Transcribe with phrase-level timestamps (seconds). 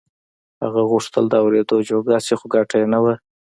[0.63, 3.13] هغه غوښتل د اورېدو جوګه شي خو ګټه يې نه وه.